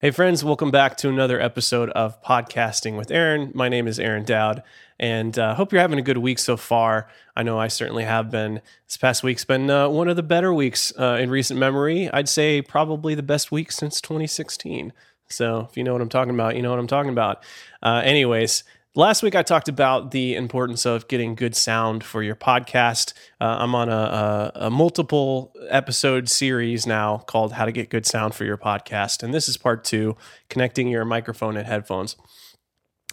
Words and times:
Hey, 0.00 0.12
friends, 0.12 0.44
welcome 0.44 0.70
back 0.70 0.96
to 0.98 1.08
another 1.08 1.40
episode 1.40 1.90
of 1.90 2.22
Podcasting 2.22 2.96
with 2.96 3.10
Aaron. 3.10 3.50
My 3.52 3.68
name 3.68 3.88
is 3.88 3.98
Aaron 3.98 4.22
Dowd, 4.22 4.62
and 4.96 5.36
uh, 5.36 5.56
hope 5.56 5.72
you're 5.72 5.80
having 5.80 5.98
a 5.98 6.02
good 6.02 6.18
week 6.18 6.38
so 6.38 6.56
far. 6.56 7.08
I 7.34 7.42
know 7.42 7.58
I 7.58 7.66
certainly 7.66 8.04
have 8.04 8.30
been. 8.30 8.60
This 8.86 8.96
past 8.96 9.24
week's 9.24 9.44
been 9.44 9.68
uh, 9.68 9.88
one 9.88 10.08
of 10.08 10.14
the 10.14 10.22
better 10.22 10.54
weeks 10.54 10.92
uh, 10.96 11.18
in 11.20 11.30
recent 11.30 11.58
memory. 11.58 12.08
I'd 12.12 12.28
say 12.28 12.62
probably 12.62 13.16
the 13.16 13.24
best 13.24 13.50
week 13.50 13.72
since 13.72 14.00
2016. 14.00 14.92
So 15.30 15.66
if 15.68 15.76
you 15.76 15.82
know 15.82 15.94
what 15.94 16.00
I'm 16.00 16.08
talking 16.08 16.32
about, 16.32 16.54
you 16.54 16.62
know 16.62 16.70
what 16.70 16.78
I'm 16.78 16.86
talking 16.86 17.10
about. 17.10 17.42
Uh, 17.82 18.00
anyways, 18.04 18.62
Last 18.94 19.22
week, 19.22 19.34
I 19.34 19.42
talked 19.42 19.68
about 19.68 20.12
the 20.12 20.34
importance 20.34 20.86
of 20.86 21.08
getting 21.08 21.34
good 21.34 21.54
sound 21.54 22.02
for 22.02 22.22
your 22.22 22.34
podcast. 22.34 23.12
Uh, 23.38 23.58
I'm 23.60 23.74
on 23.74 23.90
a, 23.90 23.92
a, 23.92 24.52
a, 24.54 24.70
multiple 24.70 25.52
episode 25.68 26.28
series 26.28 26.86
now 26.86 27.18
called 27.18 27.52
How 27.52 27.66
to 27.66 27.70
Get 27.70 27.90
Good 27.90 28.06
Sound 28.06 28.34
for 28.34 28.44
Your 28.44 28.56
Podcast. 28.56 29.22
And 29.22 29.32
this 29.34 29.46
is 29.46 29.58
part 29.58 29.84
two 29.84 30.16
connecting 30.48 30.88
your 30.88 31.04
microphone 31.04 31.58
and 31.58 31.66
headphones. 31.66 32.16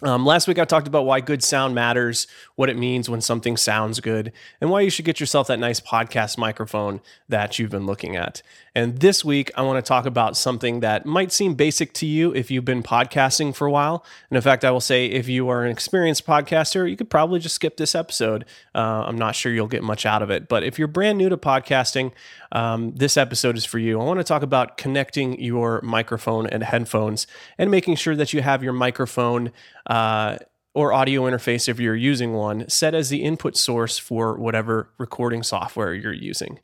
Um, 0.02 0.26
last 0.26 0.46
week, 0.48 0.58
I 0.58 0.64
talked 0.64 0.88
about 0.88 1.06
why 1.06 1.20
good 1.20 1.42
sound 1.42 1.74
matters, 1.74 2.26
what 2.54 2.68
it 2.68 2.76
means 2.76 3.08
when 3.08 3.22
something 3.22 3.56
sounds 3.56 4.00
good, 4.00 4.32
and 4.60 4.70
why 4.70 4.82
you 4.82 4.90
should 4.90 5.06
get 5.06 5.20
yourself 5.20 5.46
that 5.46 5.58
nice 5.58 5.80
podcast 5.80 6.36
microphone 6.36 7.00
that 7.28 7.58
you've 7.58 7.70
been 7.70 7.86
looking 7.86 8.14
at. 8.14 8.42
And 8.76 8.98
this 9.00 9.24
week, 9.24 9.50
I 9.56 9.62
want 9.62 9.82
to 9.82 9.88
talk 9.88 10.04
about 10.04 10.36
something 10.36 10.80
that 10.80 11.06
might 11.06 11.32
seem 11.32 11.54
basic 11.54 11.94
to 11.94 12.04
you 12.04 12.34
if 12.34 12.50
you've 12.50 12.66
been 12.66 12.82
podcasting 12.82 13.54
for 13.54 13.66
a 13.66 13.70
while. 13.70 14.04
And 14.28 14.36
in 14.36 14.42
fact, 14.42 14.66
I 14.66 14.70
will 14.70 14.82
say 14.82 15.06
if 15.06 15.30
you 15.30 15.48
are 15.48 15.64
an 15.64 15.70
experienced 15.70 16.26
podcaster, 16.26 16.88
you 16.88 16.94
could 16.94 17.08
probably 17.08 17.40
just 17.40 17.54
skip 17.54 17.78
this 17.78 17.94
episode. 17.94 18.44
Uh, 18.74 19.04
I'm 19.06 19.16
not 19.16 19.34
sure 19.34 19.50
you'll 19.50 19.66
get 19.66 19.82
much 19.82 20.04
out 20.04 20.20
of 20.20 20.28
it. 20.28 20.46
But 20.46 20.62
if 20.62 20.78
you're 20.78 20.88
brand 20.88 21.16
new 21.16 21.30
to 21.30 21.38
podcasting, 21.38 22.12
um, 22.52 22.94
this 22.94 23.16
episode 23.16 23.56
is 23.56 23.64
for 23.64 23.78
you. 23.78 23.98
I 23.98 24.04
want 24.04 24.20
to 24.20 24.24
talk 24.24 24.42
about 24.42 24.76
connecting 24.76 25.40
your 25.40 25.80
microphone 25.80 26.46
and 26.46 26.62
headphones 26.62 27.26
and 27.56 27.70
making 27.70 27.96
sure 27.96 28.14
that 28.14 28.34
you 28.34 28.42
have 28.42 28.62
your 28.62 28.74
microphone. 28.74 29.52
Uh, 29.86 30.36
or 30.74 30.92
audio 30.92 31.22
interface 31.22 31.70
if 31.70 31.80
you're 31.80 31.96
using 31.96 32.34
one 32.34 32.68
set 32.68 32.94
as 32.94 33.08
the 33.08 33.22
input 33.22 33.56
source 33.56 33.96
for 33.96 34.36
whatever 34.36 34.90
recording 34.98 35.42
software 35.42 35.94
you're 35.94 36.12
using. 36.12 36.58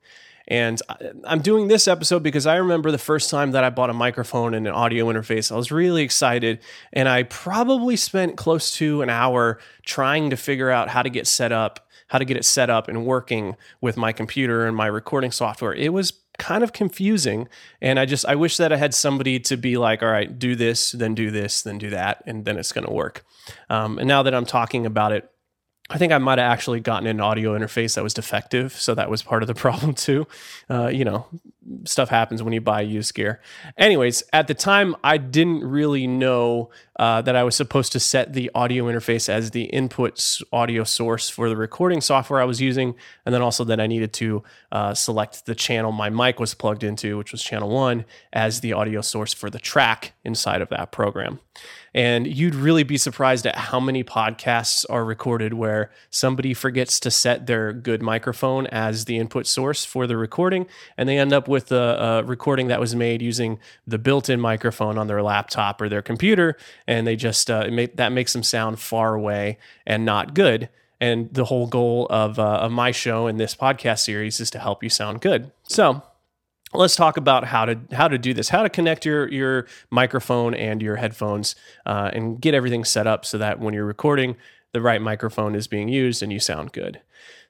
And 0.49 0.81
I'm 1.25 1.41
doing 1.41 1.69
this 1.69 1.87
episode 1.87 2.23
because 2.23 2.47
I 2.47 2.57
remember 2.57 2.91
the 2.91 2.99
first 2.99 3.31
time 3.31 3.53
that 3.53 3.65
I 3.65 3.71
bought 3.71 3.91
a 3.91 3.95
microphone 3.95 4.55
and 4.55 4.67
an 4.67 4.75
audio 4.75 5.07
interface. 5.07 5.53
I 5.53 5.57
was 5.57 5.71
really 5.71 6.03
excited. 6.03 6.61
And 6.93 7.09
I 7.09 7.23
probably 7.25 7.97
spent 7.97 8.37
close 8.37 8.71
to 8.77 9.03
an 9.03 9.11
hour 9.11 9.59
trying 9.85 10.31
to 10.31 10.37
figure 10.37 10.71
out 10.71 10.89
how 10.89 11.03
to 11.03 11.11
get 11.11 11.27
set 11.27 11.53
up, 11.53 11.87
how 12.09 12.19
to 12.19 12.25
get 12.25 12.37
it 12.37 12.45
set 12.45 12.71
up 12.71 12.89
and 12.89 13.07
working 13.07 13.57
with 13.81 13.97
my 13.97 14.13
computer 14.13 14.67
and 14.67 14.77
my 14.77 14.87
recording 14.87 15.31
software. 15.31 15.75
It 15.75 15.93
was 15.93 16.13
kind 16.39 16.65
of 16.65 16.73
confusing. 16.73 17.49
And 17.81 17.99
I 17.99 18.07
just, 18.07 18.27
I 18.27 18.35
wish 18.35 18.57
that 18.57 18.73
I 18.73 18.77
had 18.77 18.95
somebody 18.95 19.39
to 19.41 19.57
be 19.57 19.77
like, 19.77 20.03
all 20.03 20.11
right, 20.11 20.39
do 20.39 20.57
this, 20.57 20.93
then 20.93 21.15
do 21.15 21.31
this, 21.31 21.63
then 21.63 21.79
do 21.79 21.91
that, 21.91 22.23
and 22.27 22.45
then 22.45 22.59
it's 22.59 22.73
going 22.73 22.87
to 22.87 22.93
work. 22.93 23.25
Um, 23.71 23.99
and 23.99 24.09
now 24.09 24.23
that 24.23 24.35
I'm 24.35 24.47
talking 24.47 24.87
about 24.87 25.13
it, 25.13 25.32
I 25.93 25.99
think 25.99 26.11
I 26.11 26.19
might 26.19 26.39
have 26.39 26.51
actually 26.51 26.81
gotten 26.81 27.07
an 27.07 27.21
audio 27.21 27.57
interface 27.57 27.97
that 27.97 28.03
was 28.03 28.15
defective, 28.15 28.73
so 28.73 28.95
that 28.95 29.11
was 29.11 29.23
part 29.23 29.43
of 29.43 29.47
the 29.47 29.55
problem 29.67 29.93
too. 29.93 30.27
Uh, 30.71 30.89
you 30.89 31.05
know, 31.05 31.27
stuff 31.85 32.09
happens 32.09 32.43
when 32.43 32.53
you 32.53 32.61
buy 32.61 32.81
used 32.81 33.15
gear. 33.15 33.41
Anyways, 33.77 34.23
at 34.33 34.49
the 34.49 34.55
time, 34.55 34.97
I 35.05 35.19
didn't 35.19 35.63
really 35.65 36.07
know 36.07 36.71
uh, 36.99 37.21
that 37.23 37.37
I 37.37 37.43
was 37.43 37.55
supposed 37.57 37.93
to 37.93 38.01
set 38.01 38.33
the 38.33 38.51
audio 38.55 38.85
interface 38.85 39.29
as 39.29 39.51
the 39.51 39.65
input 39.65 40.41
audio 40.53 40.85
source 40.85 41.29
for 41.29 41.49
the 41.49 41.57
recording 41.57 42.01
software 42.01 42.41
I 42.41 42.45
was 42.45 42.61
using, 42.61 42.95
and 43.27 43.35
then 43.35 43.43
also 43.43 43.65
that 43.65 43.81
I 43.81 43.87
needed 43.87 44.13
to 44.15 44.43
uh, 44.71 44.95
select 44.95 45.47
the 45.47 45.55
channel 45.55 45.93
my 45.93 46.09
mic 46.09 46.41
was 46.41 46.55
plugged 46.55 46.85
into, 46.85 47.19
which 47.19 47.33
was 47.33 47.43
channel 47.43 47.69
one, 47.69 48.05
as 48.33 48.61
the 48.61 48.73
audio 48.73 49.03
source 49.03 49.35
for 49.35 49.51
the 49.51 49.59
track 49.59 50.13
inside 50.25 50.63
of 50.63 50.69
that 50.71 50.91
program. 50.91 51.39
And 51.95 52.27
you'd 52.27 52.55
really 52.55 52.85
be 52.85 52.97
surprised 52.97 53.47
at 53.47 53.57
how 53.57 53.79
many 53.79 54.03
podcasts 54.03 54.87
are 54.89 55.05
recorded 55.05 55.55
where 55.55 55.82
somebody 56.11 56.55
forgets 56.55 57.01
to 57.01 57.11
set 57.11 57.47
their 57.47 57.73
good 57.73 58.03
microphone 58.03 58.67
as 58.69 59.05
the 59.05 59.19
input 59.19 59.47
source 59.47 59.85
for 59.85 60.07
the 60.07 60.17
recording, 60.17 60.67
and 60.97 61.09
they 61.09 61.19
end 61.19 61.33
up 61.33 61.49
with 61.49 61.73
a, 61.73 62.23
a 62.23 62.25
recording 62.25 62.69
that 62.69 62.81
was 62.81 62.95
made 62.95 63.23
using 63.23 63.59
the 63.87 63.99
built-in 63.99 64.41
microphone 64.41 64.99
on 64.99 65.07
their 65.07 65.23
laptop 65.23 65.81
or 65.81 65.89
their 65.89 66.03
computer, 66.03 66.57
and 66.87 67.07
they 67.07 67.17
just 67.17 67.51
uh, 67.51 67.69
that 67.95 68.13
makes 68.13 68.33
them 68.33 68.43
sound 68.43 68.79
far 68.79 69.15
away 69.15 69.59
and 69.87 70.05
not 70.05 70.35
good. 70.35 70.69
And 71.01 71.35
the 71.35 71.47
whole 71.47 71.67
goal 71.67 72.07
of, 72.11 72.39
uh, 72.39 72.59
of 72.59 72.71
my 72.71 72.93
show 72.93 73.27
and 73.27 73.41
this 73.41 73.57
podcast 73.57 74.05
series 74.05 74.39
is 74.39 74.51
to 74.51 74.61
help 74.61 74.85
you 74.85 74.89
sound 74.89 75.21
good. 75.21 75.51
So 75.65 76.01
let's 76.75 76.97
talk 76.97 77.17
about 77.17 77.45
how 77.45 77.65
to 77.65 77.79
how 77.93 78.09
to 78.09 78.19
do 78.19 78.33
this 78.33 78.49
how 78.49 78.63
to 78.63 78.69
connect 78.69 79.05
your 79.05 79.29
your 79.29 79.67
microphone 79.91 80.55
and 80.55 80.81
your 80.81 80.97
headphones 80.97 81.55
uh, 81.87 82.11
and 82.13 82.41
get 82.41 82.55
everything 82.55 82.85
set 82.85 83.07
up 83.07 83.25
so 83.25 83.39
that 83.39 83.61
when 83.61 83.75
you're 83.75 83.85
recording 83.85 84.37
the 84.73 84.81
right 84.81 85.03
microphone 85.03 85.55
is 85.55 85.67
being 85.67 85.89
used 85.89 86.23
and 86.23 86.33
you 86.33 86.41
sound 86.41 86.73
good 86.73 87.01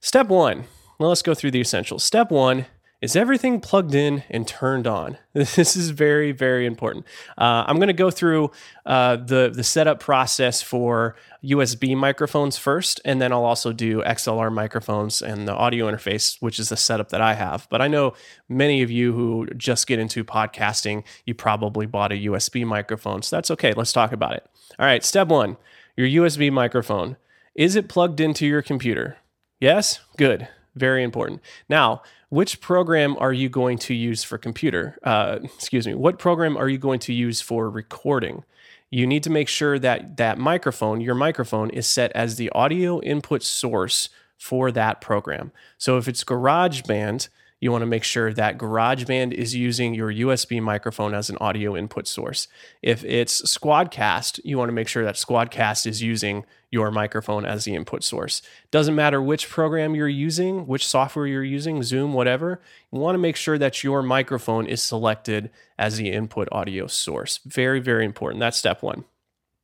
step 0.01 0.29
one 0.29 0.65
well, 0.99 1.09
let's 1.09 1.23
go 1.23 1.35
through 1.35 1.51
the 1.51 1.61
essentials 1.61 2.05
step 2.05 2.31
one 2.31 2.67
is 3.03 3.17
everything 3.17 3.61
plugged 3.61 3.97
in 3.97 4.23
and 4.31 4.47
turned 4.47 4.87
on? 4.87 5.19
This 5.35 5.77
is 5.77 5.91
very, 5.91 6.31
very 6.31 6.67
important. 6.67 7.05
Uh, 7.37 7.65
I'm 7.67 7.77
going 7.77 7.89
to 7.89 7.95
go 7.95 8.11
through 8.11 8.53
uh, 8.87 9.17
the 9.17 9.51
the 9.53 9.65
setup 9.65 9.99
process 9.99 10.63
for 10.63 11.17
USB 11.43 11.97
microphones 11.97 12.59
first, 12.59 13.01
and 13.05 13.21
then 13.21 13.33
I'll 13.33 13.45
also 13.45 13.73
do 13.73 14.03
XLR 14.03 14.53
microphones 14.53 15.21
and 15.21 15.49
the 15.49 15.55
audio 15.55 15.91
interface, 15.91 16.37
which 16.41 16.61
is 16.61 16.69
the 16.69 16.77
setup 16.77 17.09
that 17.09 17.21
I 17.21 17.35
have. 17.35 17.67
But 17.71 17.83
I 17.83 17.89
know 17.89 18.13
many 18.49 18.83
of 18.83 18.91
you 18.91 19.15
who 19.15 19.49
just 19.57 19.87
get 19.87 19.99
into 19.99 20.23
podcasting, 20.23 21.03
you 21.27 21.35
probably 21.35 21.87
bought 21.87 22.13
a 22.13 22.27
USB 22.27 22.65
microphone, 22.65 23.23
so 23.23 23.37
that's 23.37 23.51
okay. 23.51 23.73
Let's 23.73 23.93
talk 23.93 24.13
about 24.13 24.35
it. 24.35 24.47
All 24.79 24.87
right, 24.87 25.03
step 25.03 25.29
one: 25.29 25.57
your 25.97 26.07
USB 26.07 26.53
microphone. 26.53 27.17
Is 27.55 27.77
it 27.77 27.89
plugged 27.89 28.21
into 28.21 28.47
your 28.47 28.63
computer? 28.63 29.19
Yes, 29.61 30.01
good, 30.17 30.49
very 30.75 31.03
important. 31.03 31.41
Now 31.69 32.03
which 32.33 32.63
program 32.63 33.15
are 33.19 33.35
you 33.35 33.51
going 33.51 33.77
to 33.77 33.93
use 33.93 34.25
for 34.25 34.39
computer? 34.39 34.97
Uh, 35.03 35.39
excuse 35.43 35.87
me, 35.87 35.93
what 35.93 36.19
program 36.19 36.57
are 36.57 36.67
you 36.67 36.79
going 36.79 36.99
to 37.01 37.13
use 37.13 37.43
for 37.43 37.69
recording? 37.69 38.43
You 38.89 39.07
need 39.07 39.23
to 39.25 39.31
make 39.31 39.49
sure 39.49 39.79
that 39.79 40.17
that 40.17 40.39
microphone, 40.39 41.03
your 41.03 41.15
microphone, 41.15 41.69
is 41.69 41.87
set 41.87 42.11
as 42.13 42.37
the 42.37 42.49
audio 42.53 43.03
input 43.03 43.43
source 43.43 44.09
for 44.39 44.73
that 44.73 45.03
program. 45.03 45.53
So 45.77 45.99
if 45.99 46.09
it's 46.09 46.25
GarageBand, 46.25 47.29
you 47.63 47.71
want 47.71 47.83
to 47.83 47.87
make 47.87 48.03
sure 48.03 48.33
that 48.33 48.59
GarageBand 48.59 49.33
is 49.33 49.55
using 49.55 49.95
your 49.95 50.13
USB 50.13 50.61
microphone 50.61 51.15
as 51.15 51.31
an 51.31 51.39
audio 51.41 51.77
input 51.77 52.09
source. 52.09 52.49
If 52.83 53.05
it's 53.05 53.41
Squadcast, 53.43 54.41
you 54.43 54.59
want 54.59 54.69
to 54.69 54.73
make 54.73 54.89
sure 54.89 55.05
that 55.05 55.15
Squadcast 55.15 55.87
is 55.87 56.03
using 56.03 56.45
your 56.73 56.91
microphone 56.91 57.45
as 57.45 57.65
the 57.65 57.77
input 57.77 58.03
source. 58.03 58.43
Doesn't 58.73 58.97
matter 58.97 59.23
which 59.23 59.49
program 59.49 59.95
you're 59.95 60.09
using, 60.09 60.67
which 60.67 60.85
software 60.85 61.29
you're 61.29 61.45
using, 61.45 61.85
Zoom, 61.85 62.15
whatever, 62.15 62.61
you 62.91 62.99
want 62.99 63.15
to 63.15 63.21
make 63.21 63.37
sure 63.37 63.59
that 63.59 63.85
your 63.85 64.03
microphone 64.03 64.67
is 64.67 64.83
selected 64.83 65.49
as 65.79 65.99
the 65.99 66.11
input 66.11 66.49
audio 66.51 66.89
source. 66.89 67.39
Very, 67.47 67.79
very 67.79 68.05
important. 68.05 68.41
That's 68.41 68.59
step 68.59 68.83
one. 68.83 69.05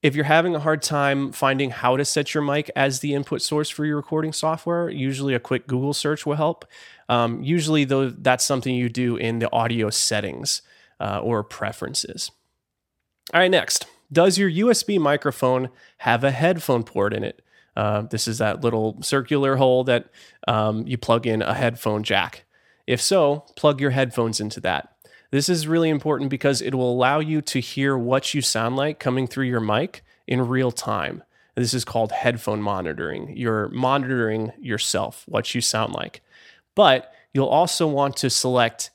If 0.00 0.14
you're 0.14 0.26
having 0.26 0.54
a 0.54 0.60
hard 0.60 0.80
time 0.80 1.32
finding 1.32 1.70
how 1.70 1.96
to 1.96 2.04
set 2.04 2.32
your 2.32 2.44
mic 2.44 2.70
as 2.76 3.00
the 3.00 3.14
input 3.14 3.42
source 3.42 3.68
for 3.68 3.84
your 3.84 3.96
recording 3.96 4.32
software, 4.32 4.88
usually 4.88 5.34
a 5.34 5.40
quick 5.40 5.66
Google 5.66 5.92
search 5.92 6.24
will 6.24 6.36
help. 6.36 6.64
Um, 7.08 7.42
usually, 7.42 7.84
though, 7.84 8.10
that's 8.10 8.44
something 8.44 8.74
you 8.74 8.88
do 8.88 9.16
in 9.16 9.38
the 9.38 9.50
audio 9.52 9.90
settings 9.90 10.62
uh, 11.00 11.20
or 11.22 11.42
preferences. 11.42 12.30
All 13.32 13.40
right, 13.40 13.50
next. 13.50 13.86
Does 14.10 14.38
your 14.38 14.50
USB 14.50 14.98
microphone 14.98 15.68
have 15.98 16.24
a 16.24 16.30
headphone 16.30 16.82
port 16.82 17.12
in 17.12 17.24
it? 17.24 17.42
Uh, 17.76 18.02
this 18.02 18.26
is 18.26 18.38
that 18.38 18.62
little 18.62 19.00
circular 19.02 19.56
hole 19.56 19.84
that 19.84 20.06
um, 20.48 20.86
you 20.86 20.98
plug 20.98 21.26
in 21.26 21.42
a 21.42 21.54
headphone 21.54 22.02
jack. 22.02 22.44
If 22.86 23.00
so, 23.00 23.44
plug 23.54 23.80
your 23.80 23.90
headphones 23.90 24.40
into 24.40 24.60
that. 24.60 24.94
This 25.30 25.48
is 25.48 25.68
really 25.68 25.90
important 25.90 26.30
because 26.30 26.62
it 26.62 26.74
will 26.74 26.90
allow 26.90 27.20
you 27.20 27.42
to 27.42 27.60
hear 27.60 27.96
what 27.98 28.32
you 28.32 28.40
sound 28.40 28.76
like 28.76 28.98
coming 28.98 29.26
through 29.26 29.44
your 29.44 29.60
mic 29.60 30.02
in 30.26 30.48
real 30.48 30.72
time. 30.72 31.22
This 31.54 31.74
is 31.74 31.84
called 31.84 32.12
headphone 32.12 32.62
monitoring. 32.62 33.36
You're 33.36 33.68
monitoring 33.68 34.52
yourself, 34.58 35.24
what 35.26 35.54
you 35.54 35.60
sound 35.60 35.92
like. 35.92 36.22
But 36.78 37.12
you'll 37.34 37.48
also 37.48 37.88
want 37.88 38.16
to 38.18 38.30
select 38.30 38.92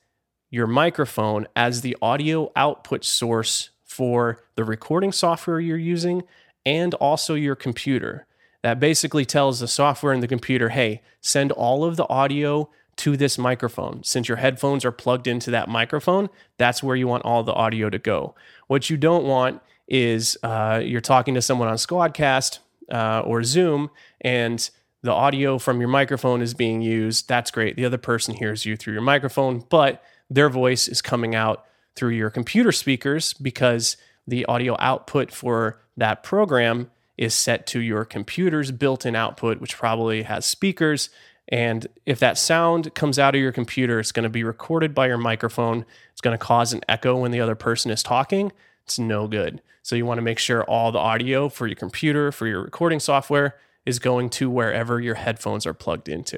your 0.50 0.68
microphone 0.68 1.50
as 1.54 1.82
the 1.82 1.98
audio 2.02 2.50
output 2.56 3.04
source 3.04 3.72
for 3.84 4.42
the 4.56 4.64
recording 4.64 5.12
software 5.12 5.60
you're 5.60 5.76
using 5.76 6.24
and 6.66 6.94
also 6.94 7.34
your 7.34 7.56
computer. 7.56 8.26
That 8.62 8.80
basically 8.80 9.26
tells 9.26 9.60
the 9.60 9.68
software 9.68 10.14
and 10.14 10.24
the 10.24 10.30
computer, 10.30 10.70
hey, 10.70 11.02
send 11.20 11.52
all 11.52 11.84
of 11.84 11.98
the 11.98 12.08
audio 12.08 12.70
to 12.96 13.18
this 13.18 13.38
microphone. 13.38 14.02
Since 14.06 14.30
your 14.30 14.38
headphones 14.38 14.86
are 14.86 14.94
plugged 14.94 15.28
into 15.28 15.52
that 15.52 15.68
microphone, 15.68 16.30
that's 16.58 16.82
where 16.82 16.96
you 16.96 17.10
want 17.10 17.26
all 17.26 17.44
the 17.44 17.52
audio 17.52 17.90
to 17.90 18.00
go. 18.00 18.34
What 18.68 18.90
you 18.90 18.96
don't 18.96 19.26
want 19.26 19.62
is 19.90 20.38
uh, 20.42 20.80
you're 20.82 21.02
talking 21.02 21.34
to 21.34 21.42
someone 21.42 21.68
on 21.68 21.76
Squadcast 21.76 22.60
uh, 22.90 23.24
or 23.26 23.44
Zoom, 23.44 23.90
and 24.22 24.70
the 25.04 25.12
audio 25.12 25.60
from 25.60 25.80
your 25.80 25.90
microphone 25.90 26.42
is 26.42 26.54
being 26.54 26.82
used. 26.82 27.28
That's 27.28 27.52
great. 27.52 27.76
The 27.76 27.86
other 27.86 27.98
person 27.98 28.34
hears 28.34 28.66
you 28.66 28.76
through 28.76 28.94
your 28.94 29.02
microphone, 29.04 29.64
but 29.70 30.02
their 30.30 30.50
voice 30.50 30.88
is 30.88 31.02
coming 31.02 31.36
out 31.36 31.66
through 31.96 32.12
your 32.12 32.30
computer 32.30 32.72
speakers 32.72 33.34
because 33.34 33.98
the 34.26 34.46
audio 34.46 34.76
output 34.80 35.32
for 35.32 35.80
that 35.98 36.24
program 36.24 36.90
is 37.18 37.34
set 37.36 37.68
to 37.68 37.80
your 37.80 38.06
computer's 38.06 38.72
built 38.72 39.06
in 39.06 39.16
output, 39.16 39.60
which 39.60 39.78
probably 39.78 40.24
has 40.24 40.46
speakers. 40.46 41.10
And 41.50 41.86
if 42.06 42.20
that 42.20 42.38
sound 42.38 42.96
comes 42.96 43.20
out 43.20 43.36
of 43.36 43.42
your 43.42 43.52
computer, 43.52 44.00
it's 44.00 44.14
going 44.14 44.24
to 44.24 44.30
be 44.30 44.44
recorded 44.44 44.96
by 44.96 45.08
your 45.08 45.18
microphone. 45.18 45.86
It's 46.12 46.22
going 46.22 46.36
to 46.36 46.44
cause 46.44 46.74
an 46.74 46.82
echo 46.88 47.18
when 47.18 47.32
the 47.32 47.42
other 47.42 47.56
person 47.56 47.92
is 47.92 48.02
talking. 48.02 48.52
It's 48.86 48.98
no 48.98 49.28
good. 49.28 49.62
So 49.84 49.98
you 49.98 50.06
want 50.06 50.18
to 50.18 50.24
make 50.24 50.40
sure 50.40 50.64
all 50.64 50.94
the 50.94 51.00
audio 51.00 51.50
for 51.50 51.68
your 51.68 51.76
computer, 51.76 52.32
for 52.32 52.48
your 52.48 52.64
recording 52.64 53.02
software, 53.02 53.58
is 53.86 54.00
going 54.00 54.30
to 54.32 54.50
wherever 54.50 55.00
your 55.00 55.16
headphones 55.16 55.66
are 55.66 55.74
plugged 55.74 56.10
into. 56.10 56.38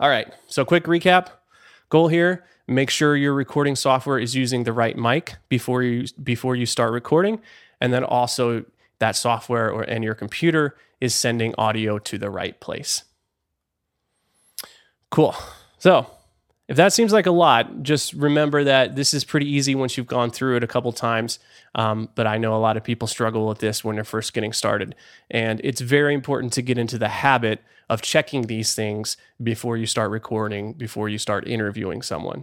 All 0.00 0.08
right, 0.08 0.32
so 0.46 0.64
quick 0.64 0.84
recap. 0.84 1.28
Goal 1.88 2.08
here, 2.08 2.44
make 2.66 2.90
sure 2.90 3.16
your 3.16 3.34
recording 3.34 3.76
software 3.76 4.18
is 4.18 4.34
using 4.34 4.64
the 4.64 4.72
right 4.72 4.96
mic 4.96 5.36
before 5.48 5.82
you 5.82 6.06
before 6.22 6.56
you 6.56 6.66
start 6.66 6.92
recording 6.92 7.40
and 7.80 7.92
then 7.92 8.04
also 8.04 8.64
that 8.98 9.16
software 9.16 9.70
or 9.70 9.82
and 9.82 10.02
your 10.02 10.14
computer 10.14 10.76
is 11.00 11.14
sending 11.14 11.54
audio 11.58 11.98
to 11.98 12.18
the 12.18 12.30
right 12.30 12.58
place. 12.60 13.04
Cool. 15.10 15.34
So, 15.78 16.10
if 16.68 16.76
that 16.76 16.92
seems 16.92 17.12
like 17.12 17.26
a 17.26 17.32
lot, 17.32 17.82
just 17.82 18.12
remember 18.14 18.64
that 18.64 18.96
this 18.96 19.14
is 19.14 19.24
pretty 19.24 19.48
easy 19.48 19.76
once 19.76 19.96
you've 19.96 20.08
gone 20.08 20.30
through 20.30 20.56
it 20.56 20.64
a 20.64 20.66
couple 20.66 20.92
times. 20.92 21.38
Um, 21.76 22.08
but 22.16 22.26
I 22.26 22.38
know 22.38 22.56
a 22.56 22.58
lot 22.58 22.76
of 22.76 22.82
people 22.82 23.06
struggle 23.06 23.46
with 23.46 23.58
this 23.58 23.84
when 23.84 23.94
they're 23.94 24.04
first 24.04 24.32
getting 24.32 24.52
started. 24.52 24.96
And 25.30 25.60
it's 25.62 25.80
very 25.80 26.12
important 26.12 26.52
to 26.54 26.62
get 26.62 26.76
into 26.76 26.98
the 26.98 27.08
habit 27.08 27.62
of 27.88 28.02
checking 28.02 28.42
these 28.42 28.74
things 28.74 29.16
before 29.40 29.76
you 29.76 29.86
start 29.86 30.10
recording, 30.10 30.72
before 30.72 31.08
you 31.08 31.18
start 31.18 31.46
interviewing 31.46 32.02
someone. 32.02 32.42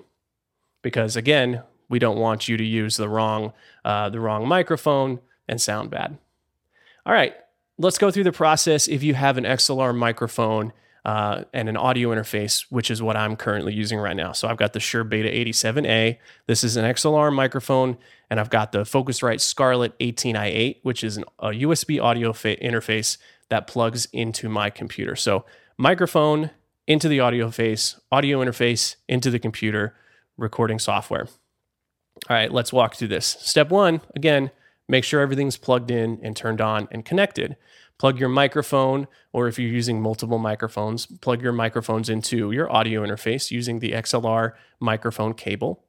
Because 0.81 1.17
again, 1.17 1.63
we 1.89 1.99
don't 1.99 2.17
want 2.17 2.47
you 2.47 2.55
to 2.55 2.63
use 2.63 2.95
the 2.95 3.09
wrong, 3.09 3.51
uh, 3.83 4.09
the 4.09 4.21
wrong 4.21 4.47
microphone 4.47 5.19
and 5.49 5.61
sound 5.61 5.89
bad. 5.89 6.17
All 7.05 7.13
right, 7.13 7.35
let's 7.77 7.97
go 7.97 8.09
through 8.09 8.23
the 8.23 8.31
process. 8.31 8.87
If 8.87 9.03
you 9.03 9.15
have 9.15 9.37
an 9.37 9.43
XLR 9.43 9.93
microphone, 9.93 10.71
uh, 11.05 11.43
and 11.53 11.67
an 11.67 11.75
audio 11.75 12.09
interface, 12.09 12.65
which 12.69 12.89
is 12.89 13.01
what 13.01 13.17
I'm 13.17 13.35
currently 13.35 13.73
using 13.73 13.99
right 13.99 14.15
now. 14.15 14.31
So 14.31 14.47
I've 14.47 14.57
got 14.57 14.73
the 14.73 14.79
Shure 14.79 15.03
Beta 15.03 15.29
87A. 15.29 16.17
This 16.47 16.63
is 16.63 16.77
an 16.77 16.85
XLR 16.85 17.33
microphone, 17.33 17.97
and 18.29 18.39
I've 18.39 18.49
got 18.49 18.71
the 18.71 18.79
Focusrite 18.79 19.41
Scarlett 19.41 19.97
18i8, 19.99 20.77
which 20.83 21.03
is 21.03 21.17
an, 21.17 21.25
a 21.39 21.47
USB 21.49 22.01
audio 22.01 22.31
fa- 22.31 22.55
interface 22.57 23.17
that 23.49 23.67
plugs 23.67 24.07
into 24.13 24.47
my 24.47 24.69
computer. 24.69 25.15
So 25.15 25.45
microphone 25.77 26.51
into 26.87 27.09
the 27.09 27.19
audio 27.19 27.49
face, 27.49 27.99
audio 28.11 28.39
interface 28.43 28.95
into 29.09 29.29
the 29.29 29.39
computer, 29.39 29.95
recording 30.37 30.79
software. 30.79 31.27
All 32.29 32.35
right, 32.35 32.51
let's 32.51 32.71
walk 32.71 32.95
through 32.95 33.09
this. 33.09 33.25
Step 33.41 33.69
one, 33.69 33.99
again, 34.15 34.51
make 34.87 35.03
sure 35.03 35.19
everything's 35.19 35.57
plugged 35.57 35.91
in 35.91 36.19
and 36.23 36.35
turned 36.35 36.61
on 36.61 36.87
and 36.91 37.03
connected 37.03 37.57
plug 38.03 38.19
your 38.19 38.27
microphone, 38.27 39.07
or 39.31 39.47
if 39.47 39.57
you're 39.57 39.71
using 39.71 40.01
multiple 40.01 40.37
microphones, 40.37 41.05
plug 41.05 41.41
your 41.41 41.53
microphones 41.53 42.09
into 42.09 42.51
your 42.51 42.69
audio 42.69 43.01
interface 43.01 43.49
using 43.49 43.79
the 43.79 43.93
XLR 43.93 44.51
microphone 44.81 45.33
cable. 45.33 45.85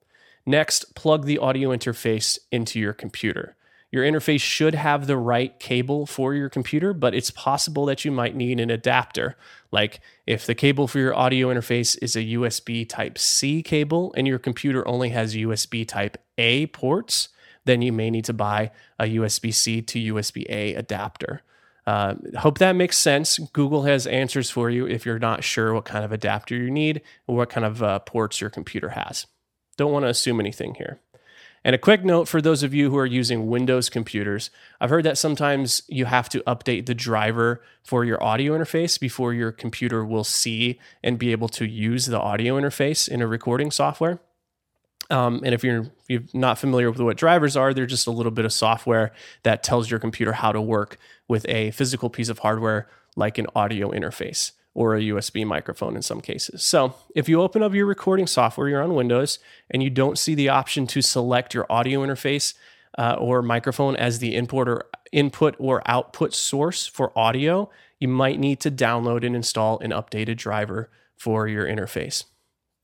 Next, 0.46 0.94
plug 0.94 1.24
the 1.24 1.38
audio 1.38 1.70
interface 1.70 2.38
into 2.52 2.78
your 2.78 2.92
computer. 2.92 3.56
Your 3.90 4.04
interface 4.04 4.42
should 4.42 4.76
have 4.76 5.08
the 5.08 5.16
right 5.16 5.58
cable 5.58 6.06
for 6.06 6.34
your 6.34 6.48
computer, 6.48 6.92
but 6.92 7.16
it's 7.16 7.32
possible 7.32 7.84
that 7.86 8.04
you 8.04 8.12
might 8.12 8.36
need 8.36 8.60
an 8.60 8.70
adapter. 8.70 9.36
Like 9.72 9.98
if 10.24 10.46
the 10.46 10.54
cable 10.54 10.86
for 10.86 11.00
your 11.00 11.16
audio 11.16 11.52
interface 11.52 11.98
is 12.00 12.14
a 12.14 12.22
USB 12.22 12.88
Type 12.88 13.18
C 13.18 13.60
cable 13.60 14.14
and 14.16 14.24
your 14.24 14.38
computer 14.38 14.86
only 14.86 15.08
has 15.08 15.34
USB 15.34 15.84
Type 15.84 16.16
A 16.38 16.68
ports, 16.68 17.30
then 17.64 17.82
you 17.82 17.92
may 17.92 18.08
need 18.08 18.26
to 18.26 18.32
buy 18.32 18.70
a 19.00 19.16
USB 19.16 19.52
C 19.52 19.82
to 19.82 20.14
USB 20.14 20.46
A 20.48 20.76
adapter. 20.76 21.42
Uh, 21.86 22.14
hope 22.38 22.58
that 22.58 22.76
makes 22.76 22.96
sense. 22.96 23.38
Google 23.52 23.82
has 23.82 24.06
answers 24.06 24.50
for 24.50 24.70
you 24.70 24.86
if 24.86 25.04
you're 25.04 25.18
not 25.18 25.44
sure 25.44 25.74
what 25.74 25.84
kind 25.84 26.04
of 26.04 26.12
adapter 26.12 26.56
you 26.56 26.70
need 26.70 27.02
or 27.26 27.36
what 27.36 27.50
kind 27.50 27.66
of 27.66 27.82
uh, 27.82 27.98
ports 28.00 28.40
your 28.40 28.50
computer 28.50 28.90
has. 28.90 29.26
Don't 29.76 29.92
want 29.92 30.04
to 30.04 30.08
assume 30.08 30.40
anything 30.40 30.74
here. 30.74 31.00
And 31.66 31.74
a 31.74 31.78
quick 31.78 32.04
note 32.04 32.28
for 32.28 32.42
those 32.42 32.62
of 32.62 32.74
you 32.74 32.90
who 32.90 32.98
are 32.98 33.06
using 33.06 33.48
Windows 33.48 33.88
computers, 33.88 34.50
I've 34.80 34.90
heard 34.90 35.04
that 35.04 35.16
sometimes 35.16 35.82
you 35.88 36.04
have 36.04 36.28
to 36.30 36.40
update 36.40 36.84
the 36.84 36.94
driver 36.94 37.62
for 37.82 38.04
your 38.04 38.22
audio 38.22 38.56
interface 38.56 39.00
before 39.00 39.32
your 39.32 39.50
computer 39.50 40.04
will 40.04 40.24
see 40.24 40.78
and 41.02 41.18
be 41.18 41.32
able 41.32 41.48
to 41.48 41.66
use 41.66 42.06
the 42.06 42.20
audio 42.20 42.60
interface 42.60 43.08
in 43.08 43.22
a 43.22 43.26
recording 43.26 43.70
software. 43.70 44.20
Um, 45.10 45.42
and 45.44 45.54
if 45.54 45.62
you're, 45.62 45.82
if 45.82 46.04
you're 46.08 46.22
not 46.32 46.58
familiar 46.58 46.90
with 46.90 47.00
what 47.00 47.16
drivers 47.16 47.56
are, 47.56 47.74
they're 47.74 47.86
just 47.86 48.06
a 48.06 48.10
little 48.10 48.32
bit 48.32 48.44
of 48.44 48.52
software 48.52 49.12
that 49.42 49.62
tells 49.62 49.90
your 49.90 50.00
computer 50.00 50.32
how 50.32 50.52
to 50.52 50.60
work 50.60 50.98
with 51.28 51.46
a 51.48 51.70
physical 51.72 52.08
piece 52.08 52.28
of 52.28 52.38
hardware 52.40 52.88
like 53.16 53.38
an 53.38 53.46
audio 53.54 53.90
interface 53.90 54.52
or 54.72 54.96
a 54.96 55.00
USB 55.00 55.46
microphone 55.46 55.94
in 55.94 56.02
some 56.02 56.20
cases. 56.20 56.64
So 56.64 56.94
if 57.14 57.28
you 57.28 57.40
open 57.40 57.62
up 57.62 57.74
your 57.74 57.86
recording 57.86 58.26
software, 58.26 58.68
you're 58.68 58.82
on 58.82 58.94
Windows, 58.94 59.38
and 59.70 59.82
you 59.82 59.90
don't 59.90 60.18
see 60.18 60.34
the 60.34 60.48
option 60.48 60.86
to 60.88 61.00
select 61.00 61.54
your 61.54 61.66
audio 61.70 62.00
interface 62.00 62.54
uh, 62.98 63.16
or 63.18 63.42
microphone 63.42 63.96
as 63.96 64.18
the 64.18 64.34
input 64.34 64.68
or 64.68 64.86
input 65.12 65.54
or 65.58 65.82
output 65.86 66.34
source 66.34 66.86
for 66.86 67.16
audio, 67.16 67.70
you 68.00 68.08
might 68.08 68.38
need 68.38 68.60
to 68.60 68.70
download 68.70 69.24
and 69.24 69.36
install 69.36 69.78
an 69.78 69.90
updated 69.90 70.36
driver 70.36 70.90
for 71.16 71.46
your 71.46 71.64
interface. 71.66 72.24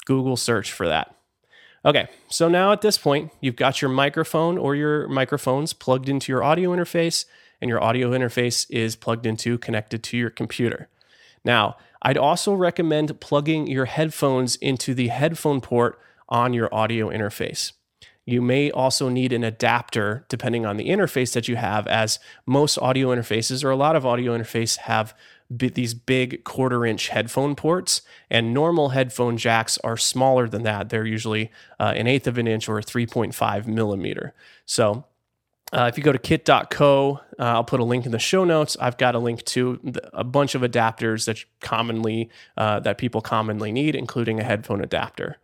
Google 0.07 0.37
search 0.37 0.73
for 0.73 0.87
that. 0.89 1.15
Okay, 1.85 2.09
so 2.29 2.49
now 2.49 2.73
at 2.73 2.83
this 2.83 2.99
point, 2.99 3.33
you've 3.41 3.57
got 3.57 3.81
your 3.81 3.91
microphone 3.91 4.59
or 4.59 4.75
your 4.75 5.09
microphones 5.09 5.73
plugged 5.73 6.09
into 6.11 6.31
your 6.31 6.43
audio 6.43 6.71
interface, 6.71 7.25
and 7.61 7.69
your 7.69 7.83
audio 7.83 8.11
interface 8.11 8.67
is 8.71 8.97
plugged 8.97 9.27
into, 9.27 9.57
connected 9.57 10.03
to 10.03 10.17
your 10.17 10.31
computer. 10.31 10.89
Now, 11.45 11.77
I'd 12.03 12.19
also 12.19 12.53
recommend 12.55 13.21
plugging 13.21 13.67
your 13.67 13.87
headphones 13.87 14.57
into 14.57 14.95
the 14.95 15.09
headphone 15.09 15.61
port 15.61 15.99
on 16.29 16.53
your 16.53 16.73
audio 16.75 17.09
interface. 17.09 17.73
You 18.27 18.43
may 18.43 18.71
also 18.71 19.09
need 19.09 19.33
an 19.33 19.43
adapter 19.43 20.25
depending 20.29 20.65
on 20.65 20.77
the 20.77 20.89
interface 20.89 21.33
that 21.33 21.49
you 21.49 21.57
have, 21.57 21.87
as 21.87 22.19
most 22.47 22.79
audio 22.79 23.09
interfaces 23.09 23.65
or 23.65 23.71
a 23.71 23.77
lot 23.77 23.97
of 23.97 24.05
audio 24.05 24.37
interface 24.37 24.77
have 24.79 25.15
these 25.51 25.95
big 25.95 26.45
quarter 26.45 26.87
inch 26.87 27.09
headphone 27.09 27.57
ports, 27.57 28.03
and 28.31 28.55
normal 28.55 28.91
headphone 28.91 29.37
jacks 29.37 29.79
are 29.79 29.97
smaller 29.97 30.49
than 30.49 30.63
that. 30.63 30.89
They're 30.89 31.07
usually 31.07 31.51
uh, 31.79 31.93
an 31.97 32.07
eighth 32.07 32.29
of 32.29 32.39
an 32.39 32.47
inch 32.47 32.69
or 32.69 32.81
3.5 32.81 33.67
millimeter. 33.67 34.33
So 34.65 35.05
uh, 35.73 35.87
if 35.91 35.97
you 35.97 36.05
go 36.05 36.13
to 36.13 36.19
kit.co, 36.19 37.21
uh, 37.39 37.43
I'll 37.43 37.65
put 37.65 37.81
a 37.81 37.85
link 37.85 38.07
in 38.07 38.13
the 38.13 38.19
show 38.19 38.45
notes. 38.45 38.77
I've 38.81 38.97
got 38.97 39.15
a 39.15 39.19
link 39.19 39.45
to 39.47 39.81
a 40.13 40.25
bunch 40.25 40.55
of 40.55 40.63
adapters 40.63 41.27
that 41.27 41.45
commonly 41.61 42.31
uh, 42.57 42.81
that 42.81 42.99
people 42.99 43.21
commonly 43.21 43.73
need, 43.73 43.95
including 43.95 44.39
a 44.41 44.45
headphone 44.45 44.81
adapter. 44.83 45.39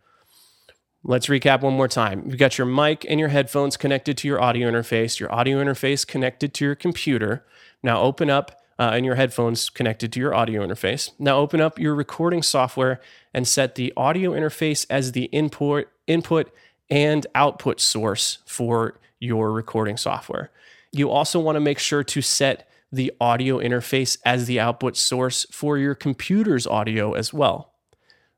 Let's 1.03 1.27
recap 1.27 1.61
one 1.61 1.73
more 1.73 1.87
time. 1.87 2.23
You've 2.25 2.37
got 2.37 2.57
your 2.57 2.67
mic 2.67 3.05
and 3.07 3.19
your 3.19 3.29
headphones 3.29 3.77
connected 3.77 4.17
to 4.17 4.27
your 4.27 4.41
audio 4.41 4.69
interface, 4.69 5.19
your 5.19 5.33
audio 5.33 5.63
interface 5.63 6.05
connected 6.05 6.53
to 6.55 6.65
your 6.65 6.75
computer. 6.75 7.45
Now 7.81 8.01
open 8.01 8.29
up 8.29 8.61
uh, 8.79 8.91
and 8.93 9.05
your 9.05 9.15
headphones 9.15 9.69
connected 9.69 10.13
to 10.13 10.19
your 10.19 10.33
audio 10.33 10.65
interface. 10.65 11.11
Now 11.19 11.37
open 11.39 11.61
up 11.61 11.79
your 11.79 11.95
recording 11.95 12.43
software 12.43 12.99
and 13.33 13.47
set 13.47 13.75
the 13.75 13.93
audio 13.97 14.31
interface 14.31 14.85
as 14.89 15.13
the 15.13 15.25
input, 15.25 15.87
input 16.05 16.51
and 16.89 17.25
output 17.35 17.79
source 17.79 18.39
for 18.45 18.99
your 19.19 19.51
recording 19.51 19.97
software. 19.97 20.51
You 20.91 21.09
also 21.09 21.39
want 21.39 21.55
to 21.55 21.59
make 21.59 21.79
sure 21.79 22.03
to 22.03 22.21
set 22.21 22.69
the 22.91 23.11
audio 23.19 23.59
interface 23.59 24.17
as 24.25 24.45
the 24.45 24.59
output 24.59 24.95
source 24.95 25.45
for 25.51 25.77
your 25.77 25.95
computer's 25.95 26.65
audio 26.65 27.13
as 27.13 27.33
well. 27.33 27.73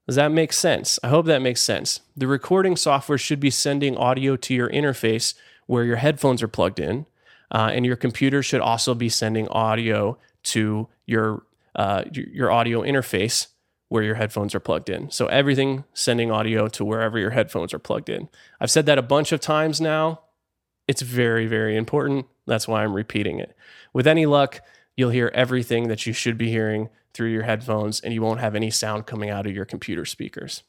Does 0.07 0.15
that 0.15 0.31
make 0.31 0.53
sense? 0.53 0.97
I 1.03 1.09
hope 1.09 1.27
that 1.27 1.41
makes 1.41 1.61
sense. 1.61 2.01
The 2.17 2.25
recording 2.25 2.75
software 2.75 3.19
should 3.19 3.39
be 3.39 3.51
sending 3.51 3.95
audio 3.95 4.35
to 4.37 4.55
your 4.55 4.69
interface 4.69 5.35
where 5.67 5.83
your 5.83 5.97
headphones 5.97 6.41
are 6.41 6.47
plugged 6.47 6.79
in, 6.79 7.05
uh, 7.51 7.69
and 7.71 7.85
your 7.85 7.95
computer 7.95 8.41
should 8.41 8.61
also 8.61 8.95
be 8.95 9.09
sending 9.09 9.47
audio 9.49 10.17
to 10.43 10.87
your 11.05 11.43
uh, 11.75 12.03
your 12.11 12.51
audio 12.51 12.81
interface 12.81 13.47
where 13.89 14.03
your 14.03 14.15
headphones 14.15 14.53
are 14.53 14.59
plugged 14.59 14.89
in. 14.89 15.09
So 15.09 15.27
everything 15.27 15.83
sending 15.93 16.31
audio 16.31 16.67
to 16.69 16.85
wherever 16.85 17.17
your 17.17 17.31
headphones 17.31 17.73
are 17.73 17.79
plugged 17.79 18.09
in. 18.09 18.29
I've 18.59 18.71
said 18.71 18.85
that 18.85 18.97
a 18.97 19.03
bunch 19.03 19.31
of 19.31 19.39
times 19.39 19.79
now. 19.81 20.21
It's 20.87 21.01
very 21.01 21.45
very 21.45 21.75
important. 21.75 22.25
That's 22.47 22.67
why 22.67 22.83
I'm 22.83 22.93
repeating 22.95 23.39
it. 23.39 23.55
With 23.93 24.07
any 24.07 24.25
luck, 24.25 24.61
you'll 24.95 25.11
hear 25.11 25.31
everything 25.33 25.87
that 25.87 26.05
you 26.05 26.13
should 26.13 26.37
be 26.37 26.49
hearing 26.49 26.89
through 27.13 27.29
your 27.29 27.43
headphones 27.43 27.99
and 27.99 28.13
you 28.13 28.21
won't 28.21 28.39
have 28.39 28.55
any 28.55 28.69
sound 28.69 29.05
coming 29.05 29.29
out 29.29 29.45
of 29.45 29.53
your 29.53 29.65
computer 29.65 30.05
speakers. 30.05 30.63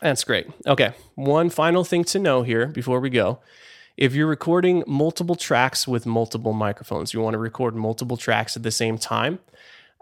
That's 0.00 0.24
great. 0.24 0.46
Okay, 0.66 0.92
one 1.14 1.50
final 1.50 1.84
thing 1.84 2.04
to 2.04 2.18
know 2.18 2.42
here 2.42 2.66
before 2.66 3.00
we 3.00 3.10
go 3.10 3.40
if 3.96 4.14
you're 4.14 4.26
recording 4.26 4.82
multiple 4.86 5.36
tracks 5.36 5.86
with 5.86 6.06
multiple 6.06 6.52
microphones, 6.52 7.14
you 7.14 7.20
want 7.20 7.34
to 7.34 7.38
record 7.38 7.74
multiple 7.74 8.16
tracks 8.16 8.56
at 8.56 8.62
the 8.62 8.70
same 8.70 8.98
time. 8.98 9.38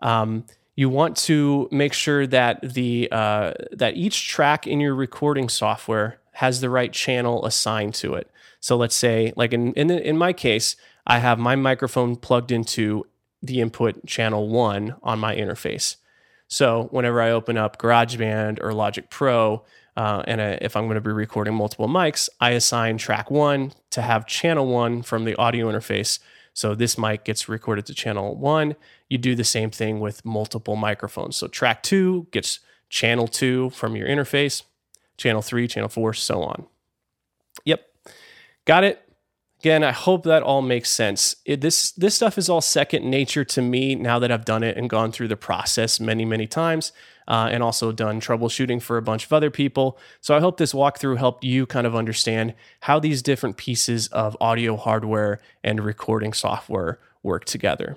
Um, 0.00 0.44
you 0.74 0.88
want 0.88 1.16
to 1.18 1.68
make 1.70 1.92
sure 1.92 2.26
that 2.26 2.60
the 2.62 3.08
uh, 3.12 3.52
that 3.72 3.96
each 3.96 4.28
track 4.28 4.66
in 4.66 4.80
your 4.80 4.94
recording 4.94 5.48
software 5.48 6.18
has 6.32 6.60
the 6.60 6.70
right 6.70 6.92
channel 6.92 7.44
assigned 7.44 7.94
to 7.94 8.14
it. 8.14 8.30
So 8.60 8.76
let's 8.76 8.96
say, 8.96 9.32
like 9.36 9.52
in 9.52 9.74
in, 9.74 9.90
in 9.90 10.16
my 10.16 10.32
case, 10.32 10.76
I 11.06 11.18
have 11.18 11.38
my 11.38 11.56
microphone 11.56 12.16
plugged 12.16 12.50
into 12.50 13.06
the 13.42 13.60
input 13.60 14.06
channel 14.06 14.48
one 14.48 14.94
on 15.02 15.18
my 15.18 15.36
interface. 15.36 15.96
So 16.48 16.88
whenever 16.90 17.20
I 17.20 17.30
open 17.30 17.56
up 17.56 17.78
GarageBand 17.78 18.62
or 18.62 18.72
Logic 18.72 19.08
Pro, 19.10 19.64
uh, 19.96 20.22
and 20.26 20.40
uh, 20.40 20.56
if 20.60 20.76
I'm 20.76 20.84
going 20.86 20.94
to 20.94 21.00
be 21.00 21.12
recording 21.12 21.54
multiple 21.54 21.88
mics, 21.88 22.28
I 22.40 22.50
assign 22.50 22.98
track 22.98 23.30
one 23.30 23.72
to 23.90 24.02
have 24.02 24.26
channel 24.26 24.66
one 24.66 25.02
from 25.02 25.24
the 25.24 25.36
audio 25.36 25.70
interface. 25.70 26.18
So 26.54 26.74
this 26.74 26.98
mic 26.98 27.24
gets 27.24 27.48
recorded 27.48 27.86
to 27.86 27.94
channel 27.94 28.36
one. 28.36 28.76
You 29.08 29.18
do 29.18 29.34
the 29.34 29.44
same 29.44 29.70
thing 29.70 30.00
with 30.00 30.24
multiple 30.24 30.76
microphones. 30.76 31.36
So 31.36 31.46
track 31.46 31.82
two 31.82 32.26
gets 32.30 32.60
channel 32.88 33.26
two 33.26 33.70
from 33.70 33.96
your 33.96 34.08
interface, 34.08 34.62
channel 35.16 35.42
three, 35.42 35.66
channel 35.68 35.88
four, 35.88 36.12
so 36.12 36.42
on. 36.42 36.66
Yep. 37.64 37.86
Got 38.64 38.84
it. 38.84 39.02
Again, 39.60 39.84
I 39.84 39.92
hope 39.92 40.24
that 40.24 40.42
all 40.42 40.60
makes 40.60 40.90
sense. 40.90 41.36
It, 41.44 41.60
this 41.60 41.92
this 41.92 42.16
stuff 42.16 42.36
is 42.36 42.48
all 42.48 42.60
second 42.60 43.08
nature 43.08 43.44
to 43.44 43.62
me 43.62 43.94
now 43.94 44.18
that 44.18 44.32
I've 44.32 44.44
done 44.44 44.64
it 44.64 44.76
and 44.76 44.90
gone 44.90 45.12
through 45.12 45.28
the 45.28 45.36
process 45.36 46.00
many 46.00 46.24
many 46.24 46.48
times, 46.48 46.92
uh, 47.28 47.48
and 47.50 47.62
also 47.62 47.92
done 47.92 48.20
troubleshooting 48.20 48.80
for 48.80 48.96
a 48.96 49.02
bunch 49.02 49.24
of 49.24 49.32
other 49.32 49.50
people. 49.50 49.98
So 50.20 50.36
I 50.36 50.40
hope 50.40 50.56
this 50.56 50.72
walkthrough 50.72 51.18
helped 51.18 51.44
you 51.44 51.66
kind 51.66 51.86
of 51.86 51.94
understand 51.94 52.54
how 52.80 52.98
these 52.98 53.22
different 53.22 53.56
pieces 53.56 54.08
of 54.08 54.36
audio 54.40 54.76
hardware 54.76 55.40
and 55.62 55.84
recording 55.84 56.32
software 56.32 56.98
work 57.22 57.44
together. 57.44 57.96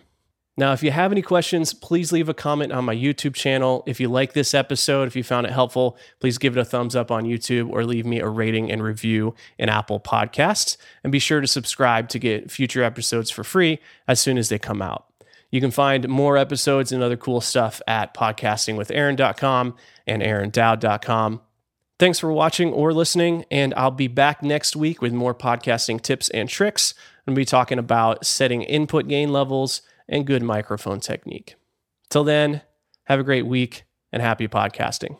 Now, 0.57 0.71
if 0.71 0.81
you 0.81 0.91
have 0.91 1.11
any 1.11 1.21
questions, 1.21 1.73
please 1.73 2.13
leave 2.13 2.29
a 2.29 2.33
comment 2.33 2.71
on 2.71 2.85
my 2.85 2.95
YouTube 2.95 3.33
channel. 3.33 3.83
If 3.85 3.99
you 3.99 4.07
like 4.07 4.31
this 4.31 4.53
episode, 4.53 5.05
if 5.05 5.15
you 5.15 5.23
found 5.23 5.45
it 5.45 5.51
helpful, 5.51 5.97
please 6.21 6.37
give 6.37 6.55
it 6.55 6.61
a 6.61 6.63
thumbs 6.63 6.95
up 6.95 7.11
on 7.11 7.25
YouTube 7.25 7.69
or 7.69 7.83
leave 7.83 8.05
me 8.05 8.21
a 8.21 8.29
rating 8.29 8.71
and 8.71 8.81
review 8.81 9.35
in 9.57 9.67
Apple 9.67 9.99
Podcasts. 9.99 10.77
And 11.03 11.11
be 11.11 11.19
sure 11.19 11.41
to 11.41 11.47
subscribe 11.47 12.07
to 12.09 12.19
get 12.19 12.49
future 12.49 12.83
episodes 12.83 13.29
for 13.29 13.43
free 13.43 13.79
as 14.07 14.21
soon 14.21 14.37
as 14.37 14.47
they 14.47 14.57
come 14.57 14.81
out. 14.81 15.05
You 15.55 15.61
can 15.61 15.71
find 15.71 16.09
more 16.09 16.35
episodes 16.35 16.91
and 16.91 17.01
other 17.01 17.15
cool 17.15 17.39
stuff 17.39 17.81
at 17.87 18.13
podcastingwithaaron.com 18.13 19.75
and 20.05 20.21
aarondowd.com. 20.21 21.41
Thanks 21.97 22.19
for 22.19 22.29
watching 22.33 22.73
or 22.73 22.91
listening, 22.91 23.45
and 23.49 23.73
I'll 23.75 23.89
be 23.89 24.09
back 24.09 24.43
next 24.43 24.75
week 24.75 25.01
with 25.01 25.13
more 25.13 25.33
podcasting 25.33 26.01
tips 26.01 26.27
and 26.31 26.49
tricks. 26.49 26.93
I'm 27.25 27.31
going 27.31 27.35
to 27.35 27.39
be 27.39 27.45
talking 27.45 27.79
about 27.79 28.25
setting 28.25 28.63
input 28.63 29.07
gain 29.07 29.31
levels 29.31 29.81
and 30.09 30.27
good 30.27 30.43
microphone 30.43 30.99
technique. 30.99 31.55
Till 32.09 32.25
then, 32.25 32.61
have 33.05 33.21
a 33.21 33.23
great 33.23 33.45
week 33.45 33.85
and 34.11 34.21
happy 34.21 34.49
podcasting. 34.49 35.17